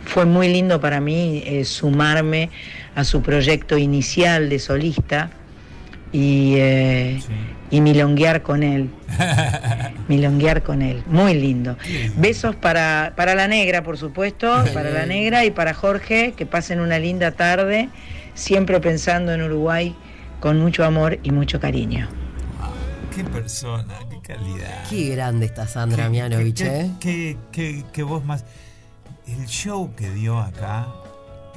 [0.05, 2.51] fue muy lindo para mí eh, sumarme
[2.97, 5.31] a su proyecto inicial de solista
[6.13, 7.21] y, eh,
[7.71, 8.91] y milonguear con él.
[10.09, 11.03] milonguear con él.
[11.07, 11.77] Muy lindo.
[12.17, 16.81] Besos para, para la negra, por supuesto, para la negra y para Jorge, que pasen
[16.81, 17.89] una linda tarde,
[18.35, 19.95] siempre pensando en Uruguay
[20.41, 22.09] con mucho amor y mucho cariño.
[23.15, 24.85] Qué persona, qué calidad.
[24.89, 26.91] Qué grande está Sandra Mianovich, ¿eh?
[27.01, 28.45] Qué, qué, qué voz más.
[29.27, 30.87] El show que dio acá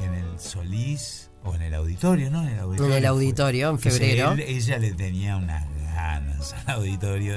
[0.04, 2.41] en el Solís, o en el auditorio, ¿no?
[2.43, 2.91] En el auditorio.
[2.91, 4.32] En el auditorio, en febrero.
[4.34, 7.36] Él, ella le tenía unas ganas al auditorio.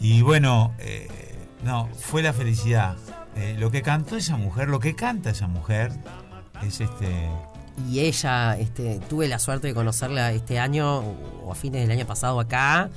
[0.00, 1.08] Y bueno, eh,
[1.64, 2.96] no, fue la felicidad.
[3.36, 5.92] Eh, lo que cantó esa mujer, lo que canta esa mujer,
[6.62, 7.28] es este.
[7.90, 12.06] Y ella, este, tuve la suerte de conocerla este año o a fines del año
[12.06, 12.90] pasado acá.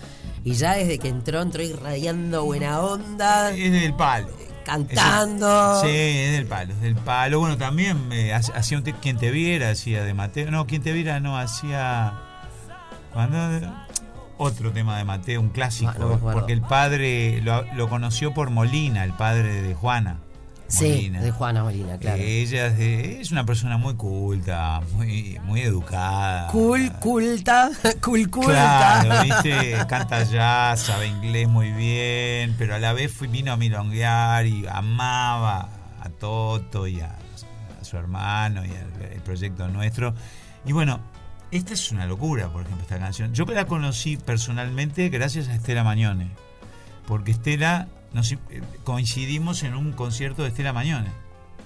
[0.43, 3.51] Y ya desde que entró, entró irradiando buena onda.
[3.51, 4.27] Es del palo.
[4.63, 5.82] Cantando.
[5.82, 7.39] sí, es del palo, es del palo.
[7.39, 10.51] Bueno, también eh, hacía un quien te viera, hacía de Mateo.
[10.51, 12.13] No, quien te viera no hacía.
[13.13, 13.38] Cuando
[14.38, 19.13] otro tema de Mateo, un clásico, porque el padre lo, lo, conoció por Molina, el
[19.13, 20.19] padre de Juana.
[20.67, 22.21] Sí, de Juana Molina, claro.
[22.21, 26.47] Ella es, una persona muy culta, muy, muy educada.
[26.47, 27.69] Cool, culta,
[28.02, 29.02] cool, culta.
[29.06, 29.78] Claro, ¿viste?
[29.88, 34.65] Canta jazz, sabe inglés muy bien, pero a la vez fui, vino a milonguear y
[34.67, 35.69] amaba
[36.02, 37.15] a Toto y a,
[37.82, 40.13] su hermano y al proyecto nuestro.
[40.65, 41.00] Y bueno,
[41.51, 43.33] esta es una locura, por ejemplo, esta canción.
[43.33, 46.29] Yo la conocí personalmente gracias a Estela Mañone,
[47.07, 48.38] porque Estela nos, eh,
[48.83, 51.10] coincidimos en un concierto de Estela Mañone,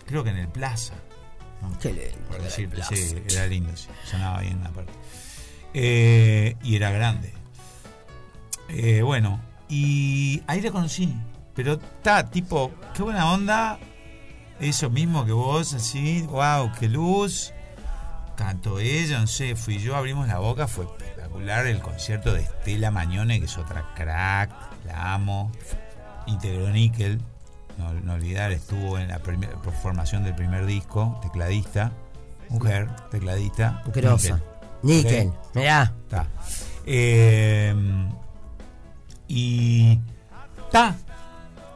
[0.06, 0.94] creo que en el Plaza.
[1.80, 2.28] Qué lindo.
[2.28, 4.94] Por decirte, sí, era lindo, sí, sonaba bien la parte.
[5.74, 7.34] Eh, y era grande.
[8.70, 9.40] Eh, bueno,
[9.70, 11.14] y ahí la conocí,
[11.56, 13.80] pero está tipo, qué buena onda,
[14.60, 17.54] eso mismo que vos, así, wow, qué luz
[18.36, 22.92] cantó ella, no sé, fui yo, abrimos la boca, fue espectacular el concierto de Estela
[22.92, 24.52] Mañone, que es otra crack,
[24.86, 25.52] la amo,
[26.28, 27.20] integró Nickel,
[27.78, 29.20] no, olvidar, estuvo en la
[29.82, 31.92] formación del primer disco, tecladista,
[32.50, 33.82] mujer, tecladista.
[33.86, 34.40] Mujerosa.
[34.84, 35.94] Nickel, mirá.
[36.04, 36.28] Está.
[36.86, 37.74] Eh,
[39.28, 40.00] y.
[40.66, 40.96] Está.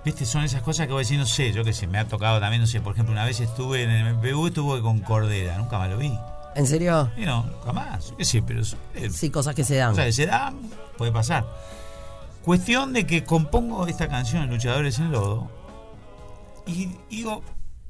[0.03, 2.07] Viste, son esas cosas que voy a decir, no sé, yo que sé, me ha
[2.07, 5.57] tocado también, no sé, por ejemplo, una vez estuve en el MPU, estuve con Cordera,
[5.57, 6.15] nunca más lo vi.
[6.55, 7.11] ¿En serio?
[7.15, 8.13] Sí, no, jamás.
[8.19, 8.61] Sí, pero.
[8.95, 9.91] Eh, sí, cosas que se dan.
[9.91, 10.57] Cosas que se dan,
[10.97, 11.45] puede pasar.
[12.43, 15.49] Cuestión de que compongo esta canción, Luchadores en Lodo,
[16.65, 17.43] y digo,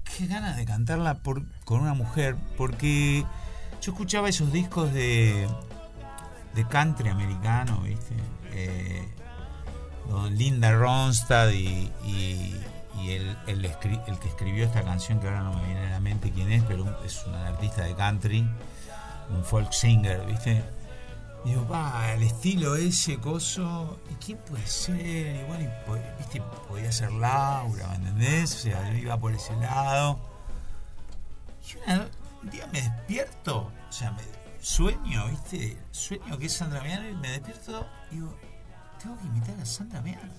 [0.04, 3.25] qué ganas de cantarla por, con una mujer, porque
[3.82, 5.47] yo escuchaba esos discos de,
[6.56, 8.15] de country americano, ¿viste?
[8.51, 9.08] Eh,
[10.32, 12.56] Linda Ronstadt y, y,
[13.10, 16.31] el, el, el, que escribió esta canción, que ahora no me viene a la mente
[16.31, 18.47] quién es, pero es un artista de country,
[19.29, 20.63] un folk singer, ¿viste?
[21.43, 25.36] Y digo, va, el estilo ese coso, ¿y quién puede ser?
[25.36, 25.71] Y bueno,
[26.17, 26.41] ¿viste?
[26.67, 28.55] podía ser Laura, ¿me entendés?
[28.55, 30.19] O sea, yo iba por ese lado.
[31.67, 31.91] Y
[32.43, 34.23] un día me despierto, o sea, me
[34.60, 35.77] sueño, ¿viste?
[35.91, 38.36] Sueño que es Sandra Miano y me despierto y digo,
[39.06, 40.34] tengo que imitar a Sandra Miano.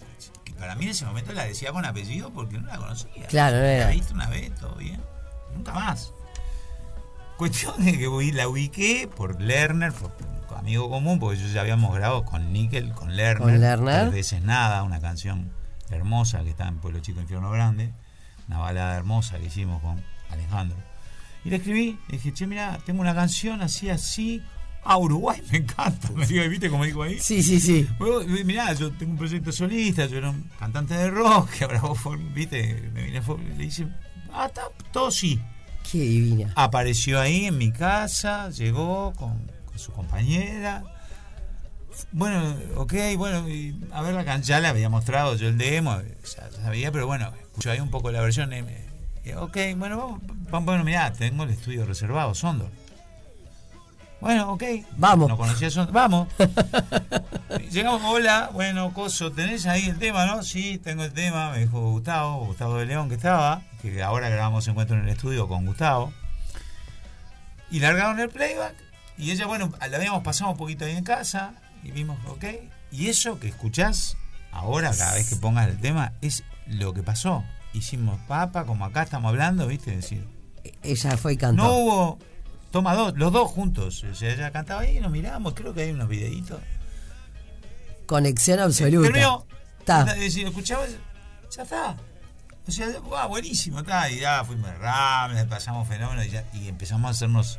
[0.45, 3.27] Que para mí en ese momento la decía con apellido porque no la conocía.
[3.29, 3.87] Claro, no era.
[3.87, 5.01] La viste una vez, todo bien.
[5.55, 6.13] Nunca más.
[7.37, 10.13] Cuestión de que la ubiqué por Lerner, por
[10.57, 13.43] amigo común, porque yo ya habíamos grabado con Nickel, con Lerner.
[13.43, 14.11] Con Lerner.
[14.11, 15.53] Veces nada, una canción
[15.91, 17.93] hermosa que está en Pueblo Chico Infierno Grande.
[18.49, 20.77] Una balada hermosa que hicimos con Alejandro.
[21.45, 24.43] Y le escribí, le dije, che, mira, tengo una canción así, así.
[24.89, 26.11] Ah, Uruguay, me encanta.
[26.15, 27.19] Me digo, ¿viste cómo dijo ahí?
[27.19, 27.89] Sí, sí, sí.
[28.45, 31.99] mirá, yo tengo un proyecto solista, yo era un cantante de rock, que ahora vos,
[32.33, 33.89] viste, me vine, le dice,
[34.33, 35.41] ah, está, todo sí.
[35.91, 36.53] Qué divina.
[36.55, 40.85] Apareció ahí en mi casa, llegó con, su compañera.
[42.13, 43.45] Bueno, ok, bueno,
[43.93, 47.33] a ver la canción, ya le había mostrado yo el demo, ya sabía, pero bueno,
[47.43, 48.53] escucho ahí un poco la versión.
[48.53, 48.65] Eh,
[49.25, 50.21] eh, ok, bueno, vamos,
[50.51, 52.71] vamos, bueno, mirá, tengo el estudio reservado, Sondor.
[54.21, 54.63] Bueno, ok.
[54.97, 55.29] Vamos.
[55.29, 55.95] No conocía Sondor.
[55.95, 56.29] Vamos.
[57.71, 60.43] Llegamos, hola, bueno, Coso, ¿tenés ahí el tema, no?
[60.43, 64.67] Sí, tengo el tema, me dijo Gustavo, Gustavo de León que estaba, que ahora grabamos
[64.69, 66.13] encuentro en el estudio con Gustavo.
[67.71, 68.75] Y largaron el playback
[69.19, 72.45] y ella, bueno, la habíamos pasado un poquito ahí en casa y vimos, ok.
[72.91, 74.17] Y eso que escuchás
[74.53, 77.45] ahora, cada vez que pongas el tema, es lo que pasó.
[77.73, 79.95] Hicimos papa, como acá estamos hablando, ¿viste?
[79.95, 80.27] decir,
[80.83, 81.63] ella fue y cantó.
[81.63, 82.19] No hubo.
[82.77, 84.05] Toma dos, los dos juntos.
[84.05, 85.55] O sea, ella cantaba ahí y nos miramos.
[85.55, 86.61] Creo que hay unos videitos.
[88.05, 89.07] Conexión absoluta.
[89.09, 89.47] Terminó.
[89.81, 90.15] Está.
[90.17, 90.85] Escuchaba,
[91.57, 91.97] ya está.
[92.69, 97.09] O sea, ah, buenísimo, está, y ya fuimos ramen, pasamos fenómenos y, ya, y empezamos
[97.09, 97.59] a hacernos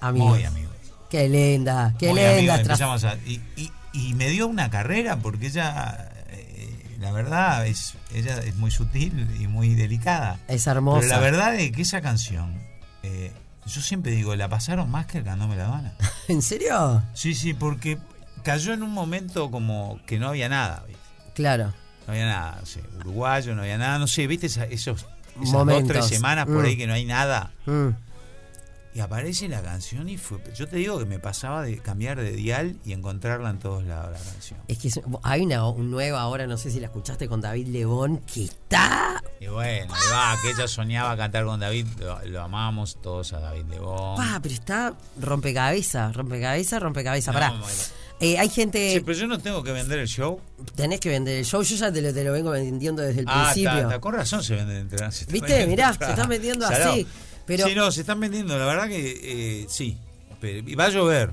[0.00, 0.28] Amigos.
[0.28, 0.76] muy amigos.
[1.10, 2.34] Qué linda, qué Muy linda.
[2.36, 7.66] amigos, empezamos a- y, y- y me dio una carrera porque ella, eh, la verdad,
[7.66, 10.38] es ella es muy sutil y muy delicada.
[10.46, 11.00] Es hermosa.
[11.00, 12.62] Pero la verdad es que esa canción,
[13.66, 15.92] yo siempre digo, la pasaron más que el Candome La Habana.
[16.28, 17.02] ¿En serio?
[17.14, 17.98] Sí, sí, porque
[18.42, 21.02] cayó en un momento como que no había nada, ¿viste?
[21.34, 21.72] Claro.
[22.06, 25.06] No había nada, no sé, uruguayo, no había nada, no sé, ¿viste esa- esos,
[25.40, 26.66] esas dos, tres semanas por Mm.
[26.66, 27.52] ahí que no hay nada?
[27.66, 27.88] Mm.
[28.94, 30.38] Y aparece la canción y fue.
[30.54, 34.12] Yo te digo que me pasaba de cambiar de dial y encontrarla en todos lados
[34.12, 34.60] la canción.
[34.68, 37.68] Es que es- hay una un nueva ahora, no sé si la escuchaste con David
[37.68, 39.22] Lebón, que está.
[39.40, 43.40] Y bueno, y va, que ella soñaba cantar con David, lo, lo amamos todos a
[43.40, 44.16] David Lebón.
[44.16, 47.34] Pa, pero está rompecabezas, rompecabezas, rompecabezas.
[47.34, 47.54] No, Pará.
[48.20, 48.92] Eh, hay gente.
[48.92, 50.40] Sí, pero yo no tengo que vender el show.
[50.76, 53.26] Tenés que vender el show, yo ya te lo, te lo vengo vendiendo desde el
[53.28, 53.70] ah, principio.
[53.70, 55.66] está, está, con razón se se están ¿Viste?
[55.66, 57.06] Mirá, se están vendiendo así.
[57.56, 59.98] Pero Sí, no, se están vendiendo, la verdad que eh, sí.
[60.40, 61.32] Pero- y va a llover,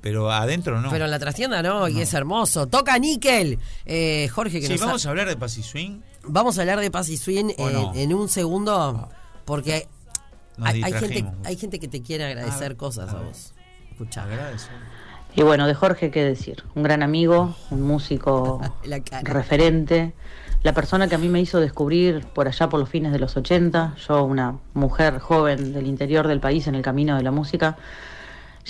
[0.00, 0.90] pero adentro no.
[0.90, 2.66] Pero en la trastienda no, y es hermoso.
[2.66, 3.58] Toca níquel.
[3.84, 6.00] Eh, Jorge, que Sí, nos ha- vamos a hablar de Pasi Swing.
[6.28, 7.92] Vamos a hablar de Paz y Swing ¿O eh, no?
[7.94, 9.08] en un segundo,
[9.44, 9.86] porque
[10.60, 11.34] hay, hay gente, distrajimos.
[11.46, 13.52] hay gente que te quiere agradecer cosas a, vos.
[13.92, 14.24] Escuchá.
[14.24, 14.66] Agradece.
[15.36, 16.64] Y bueno, de Jorge, ¿qué decir?
[16.74, 18.60] Un gran amigo, un músico
[19.22, 20.14] referente,
[20.62, 23.36] la persona que a mí me hizo descubrir por allá por los fines de los
[23.36, 27.76] 80, yo una mujer joven del interior del país en el camino de la música,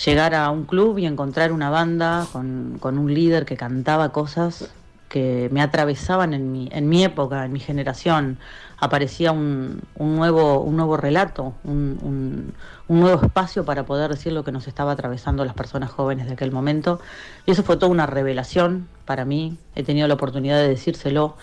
[0.04, 4.70] llegar a un club y encontrar una banda con, con un líder que cantaba cosas
[5.08, 8.38] que me atravesaban en mi, en mi época, en mi generación.
[8.78, 12.52] Aparecía un, nuevo, un nuevo relato, un-
[12.88, 16.34] un nuevo espacio para poder decir lo que nos estaba atravesando las personas jóvenes de
[16.34, 17.00] aquel momento.
[17.46, 19.56] Y eso fue toda una revelación para mí.
[19.76, 21.36] He tenido la oportunidad de decírselo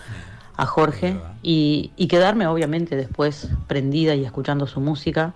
[0.56, 5.34] a Jorge y, y quedarme obviamente después prendida y escuchando su música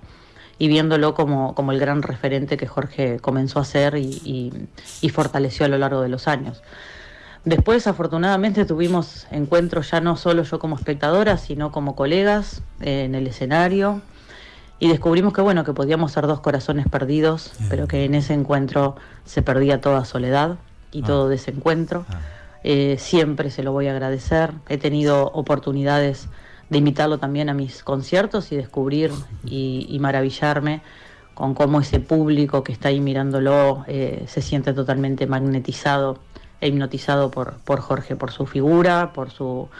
[0.59, 4.53] y viéndolo como, como el gran referente que Jorge comenzó a ser y, y-
[5.01, 6.63] y fortaleció a lo largo de los años.
[7.45, 13.15] Después, afortunadamente, tuvimos encuentros ya no solo yo como espectadora, sino como colegas eh, en
[13.15, 14.03] el escenario.
[14.81, 18.97] Y descubrimos que bueno, que podíamos ser dos corazones perdidos, pero que en ese encuentro
[19.25, 20.57] se perdía toda soledad
[20.93, 22.05] y todo desencuentro.
[22.71, 24.53] Eh, siempre se lo voy a agradecer.
[24.69, 26.29] He tenido oportunidades
[26.69, 29.11] de invitarlo también a mis conciertos y descubrir
[29.47, 30.83] y, maravillarme
[31.33, 36.19] con cómo ese público que está ahí mirándolo eh, se siente totalmente magnetizado
[36.61, 39.71] e hipnotizado por, por Jorge, por su figura, por, su,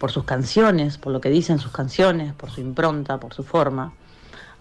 [0.00, 3.92] por sus canciones, por lo que dicen sus canciones, por su impronta, por su forma.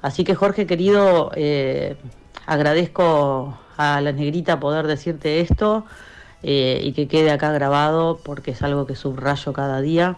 [0.03, 1.97] Así que Jorge querido, eh,
[2.45, 5.83] agradezco a la negrita poder decirte esto
[6.47, 10.17] eh, y que quede acá grabado porque es algo que subrayo cada día.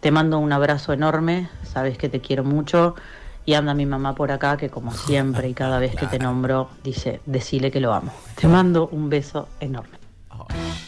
[0.00, 2.94] Te mando un abrazo enorme, sabes que te quiero mucho
[3.44, 6.70] y anda mi mamá por acá que como siempre y cada vez que te nombro
[6.82, 8.10] dice, decile que lo amo.
[8.34, 9.98] Te mando un beso enorme.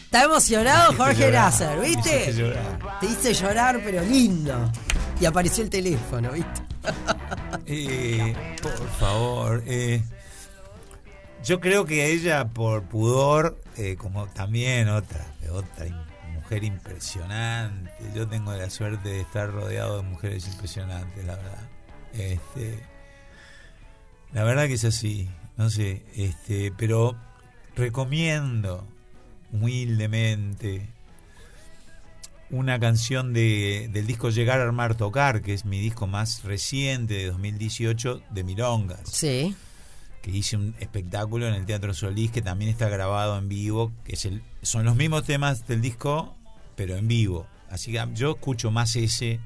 [0.05, 2.33] Está emocionado Jorge Nasser, ¿viste?
[2.99, 4.71] Te hice llorar, pero lindo.
[5.19, 6.61] Y apareció el teléfono, ¿viste?
[7.67, 9.63] Eh, por favor.
[9.67, 10.01] eh,
[11.43, 15.85] yo creo que ella, por pudor, eh, como también otra, otra
[16.33, 17.91] mujer impresionante.
[18.15, 21.69] Yo tengo la suerte de estar rodeado de mujeres impresionantes, la verdad.
[22.13, 22.79] Este,
[24.33, 27.15] la verdad que es así, no sé, este, pero
[27.75, 28.87] recomiendo
[29.51, 30.87] humildemente
[32.49, 37.13] una canción de, del disco Llegar a Armar Tocar, que es mi disco más reciente
[37.13, 39.09] de 2018 de Milongas.
[39.09, 39.55] Sí.
[40.21, 44.13] Que hice un espectáculo en el Teatro Solís que también está grabado en vivo, que
[44.13, 46.35] es el, son los mismos temas del disco,
[46.75, 47.47] pero en vivo.
[47.69, 49.39] Así que yo escucho más ese,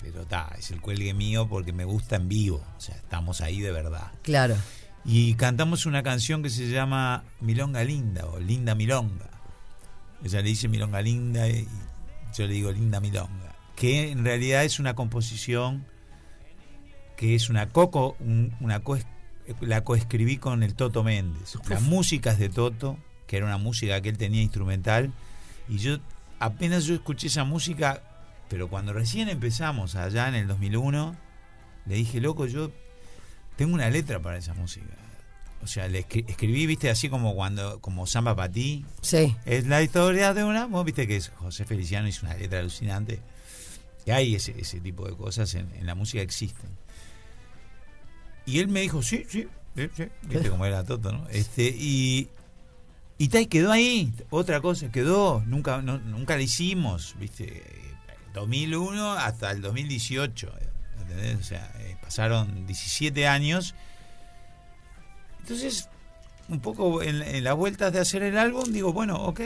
[0.00, 2.64] pero está, es el cuelgue mío porque me gusta en vivo.
[2.76, 4.12] O sea, estamos ahí de verdad.
[4.22, 4.56] Claro.
[5.04, 9.28] Y cantamos una canción que se llama Milonga Linda o Linda Milonga.
[10.24, 11.66] Ella le dice Milonga Linda y
[12.36, 13.56] yo le digo Linda Milonga.
[13.74, 15.84] Que en realidad es una composición
[17.16, 18.96] que es una coco, un- una co
[19.60, 21.56] la coescribí con el Toto Méndez.
[21.68, 25.12] Las músicas de Toto, que era una música que él tenía instrumental,
[25.68, 25.98] y yo
[26.38, 28.02] apenas yo escuché esa música,
[28.48, 31.16] pero cuando recién empezamos allá en el 2001,
[31.86, 32.70] le dije, loco, yo
[33.56, 34.86] tengo una letra para esa música.
[35.62, 38.84] O sea, le escri- escribí, viste, así como cuando, como Samba para ti.
[39.00, 39.36] Sí.
[39.44, 43.20] Es la historia de un amor, viste que es José Feliciano hizo una letra alucinante.
[44.04, 46.68] Y hay ese, ese tipo de cosas en, en la música existen.
[48.46, 50.04] Y él me dijo, sí, sí, sí, sí.
[50.28, 51.28] viste como era Toto, ¿no?
[51.28, 52.28] Este, y,
[53.18, 57.62] y tal, quedó ahí, otra cosa, quedó, nunca, no- nunca la hicimos, viste.
[58.34, 60.50] 2001 hasta el 2018.
[61.02, 61.36] ¿entendés?
[61.38, 63.74] O sea, eh, pasaron 17 años.
[65.40, 65.88] Entonces,
[66.48, 69.40] un poco en, en las vueltas de hacer el álbum, digo, bueno, ok,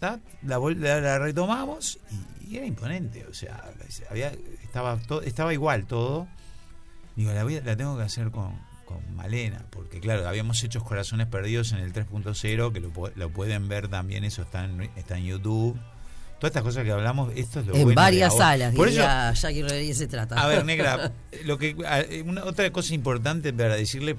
[0.00, 1.98] la, la- la retomamos
[2.42, 3.26] y, y era imponente.
[3.26, 3.62] O sea,
[4.10, 4.32] había,
[4.62, 6.26] estaba, to- estaba igual todo.
[7.20, 10.82] Digo, la, voy a- la tengo que hacer con, con Malena, porque claro, habíamos hecho
[10.82, 15.18] Corazones Perdidos en el 3.0, que lo, lo pueden ver también, eso está en, está
[15.18, 15.78] en YouTube.
[16.38, 19.32] Todas estas cosas que hablamos, esto es lo en bueno varias salas, Por eso, diría
[19.34, 20.42] Jackie Rodríguez se trata.
[20.42, 21.12] a ver, negra,
[21.44, 21.76] lo que
[22.24, 24.16] una otra cosa importante para decirle,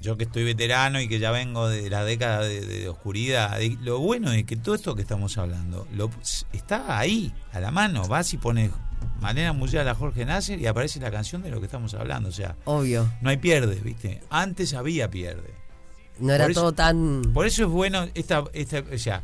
[0.00, 3.76] yo que estoy veterano y que ya vengo de la década de, de oscuridad, de-
[3.82, 6.08] lo bueno es que todo esto que estamos hablando lo,
[6.54, 8.08] está ahí, a la mano.
[8.08, 8.70] Vas y pones
[9.20, 12.28] Malena Musial a Jorge Nasser y aparece la canción de lo que estamos hablando.
[12.28, 13.10] O sea, Obvio.
[13.20, 14.20] no hay pierde, ¿viste?
[14.30, 15.54] Antes había pierde.
[16.20, 17.22] No era eso- todo tan.
[17.34, 19.22] Por eso es bueno esta, esta, o sea,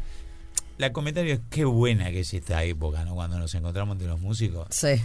[0.78, 3.14] la comentario es qué buena que es esta época, ¿no?
[3.14, 4.66] Cuando nos encontramos entre los músicos.
[4.70, 5.00] Sí.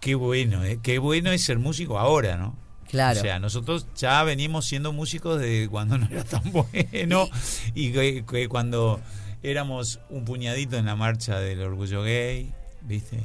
[0.00, 0.78] Qué bueno, ¿eh?
[0.82, 2.56] qué bueno es ser músico ahora, ¿no?
[2.88, 3.20] Claro.
[3.20, 7.28] O sea, nosotros ya venimos siendo músicos de cuando no era tan bueno
[7.74, 9.00] y que, que cuando
[9.42, 12.52] éramos un puñadito en la marcha del orgullo gay,
[12.82, 13.20] ¿viste?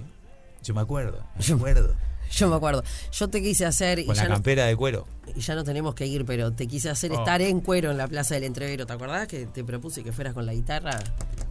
[0.65, 1.95] Yo me acuerdo, me acuerdo.
[2.31, 2.83] Yo me acuerdo.
[3.11, 3.99] Yo te quise hacer.
[3.99, 5.07] y Con la ya no- campera de cuero.
[5.35, 7.19] y ya no tenemos que ir, pero te quise hacer Oh.
[7.19, 8.85] estar en cuero en la Plaza del Entrevero.
[8.85, 10.99] ¿Te acordás que te propuse que fueras con la guitarra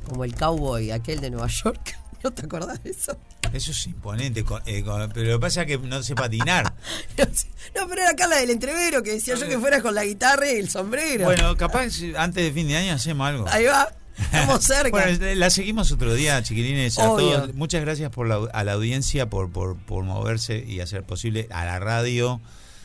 [0.09, 1.97] como el cowboy aquel de Nueva York?
[2.25, 3.17] ¿No te acordás de eso?
[3.53, 6.75] Eso es imponente, con- eh, con- pero lo que pasa es que no sé patinar.
[7.17, 10.51] No, pero era acá la del Entrevero que decía yo que fueras con la guitarra
[10.51, 11.25] y el sombrero.
[11.25, 13.47] Bueno, capaz antes de fin de año hacemos algo.
[13.49, 13.89] Ahí va.
[14.19, 14.91] Estamos cerca.
[14.91, 16.99] Bueno, la seguimos otro día, chiquilines.
[16.99, 21.05] A todos, muchas gracias por la, a la audiencia, por, por, por moverse y hacer
[21.05, 22.41] posible a la radio,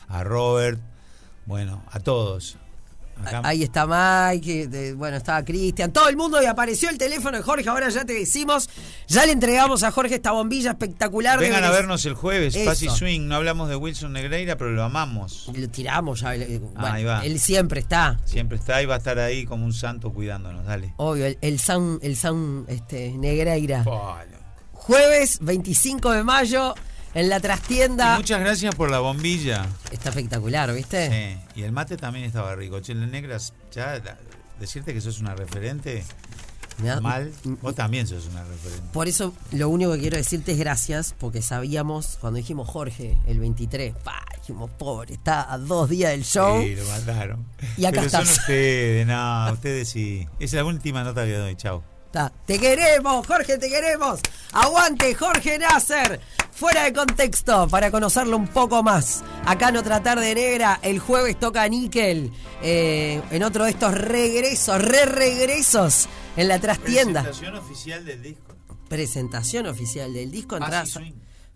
[0.08, 0.80] a Robert,
[1.46, 2.59] bueno, a todos.
[3.26, 7.44] Acá- Ahí está Mike, bueno, estaba Cristian, todo el mundo y apareció el teléfono de
[7.44, 8.70] Jorge, ahora ya te decimos,
[9.08, 11.40] ya le entregamos a Jorge esta bombilla espectacular.
[11.40, 12.58] de Vengan a vernos el jueves.
[12.66, 13.28] Paz y Swing.
[13.28, 15.50] No hablamos de Wilson Negreira, pero lo amamos.
[15.54, 16.36] Lo tiramos ya.
[16.36, 17.26] eh, Ahí va.
[17.26, 18.20] Él siempre está.
[18.26, 20.66] Siempre está y va a estar ahí como un santo cuidándonos.
[20.66, 20.94] Dale.
[20.98, 23.84] Obvio, el, el Sound, el Sound este, Negreira.
[24.74, 26.74] Jueves 25 de mayo
[27.14, 28.16] en la Y trastienda.
[28.18, 29.66] muchas gracias por la bombilla.
[29.92, 31.10] Está espectacular, ¿viste?
[31.56, 32.80] Sí, y el mate también estaba rico.
[32.80, 34.18] Chile Negras, ya la-
[34.60, 36.04] decirte que sos una referente,
[36.84, 37.32] da- mal.
[37.62, 38.84] Vos también sos una referente.
[38.94, 43.40] Por eso lo único que quiero decirte es gracias, porque sabíamos cuando dijimos Jorge el
[43.40, 46.62] 23, pa, dijimos, pobre, está a dos días del show.
[46.62, 47.46] Sí, lo mataron.
[47.78, 48.40] Y acá Pero son estás.
[48.40, 50.28] ustedes, no, ustedes sí.
[50.40, 51.84] Esa es la última nota que doy, chao.
[52.46, 54.20] Te queremos, Jorge, te queremos.
[54.54, 56.20] Aguante, Jorge Nasser.
[56.52, 59.24] Fuera de contexto, para conocerlo un poco más.
[59.46, 62.32] Acá en otra tarde negra, el jueves toca Níquel.
[62.62, 67.22] eh, en otro de estos regresos, re-regresos en la trastienda.
[67.22, 68.56] Presentación oficial del disco.
[68.90, 70.58] Presentación oficial del disco.
[70.58, 71.00] Entradas.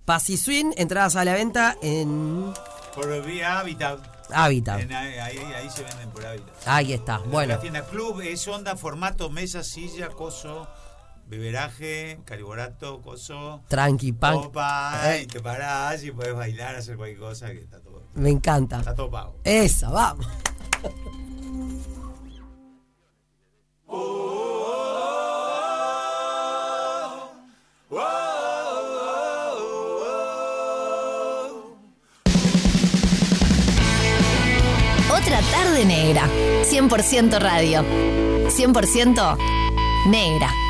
[0.06, 2.54] Paz y Swing, entradas a la venta en
[2.93, 4.12] Por vía Habitat.
[4.32, 4.80] Habitat.
[4.82, 6.53] En ahí, ahí, ahí se venden por Habitat.
[6.67, 7.21] Ahí está.
[7.24, 10.67] En Bueno, La tienda Club es onda, formato, mesa, silla, coso,
[11.28, 13.61] beberaje, caliborato, coso.
[13.67, 14.36] tranqui, pan.
[14.36, 15.24] Copa, Eh.
[15.24, 18.80] y te parás y puedes bailar, hacer cualquier cosa que está todo, Me encanta.
[18.80, 19.39] está todo pago.
[19.43, 20.28] Esa, vamos.
[27.89, 28.22] Otra
[35.74, 36.30] tarde negra.
[36.63, 37.84] 100% radio.
[38.47, 39.38] 100%
[40.07, 40.62] negra.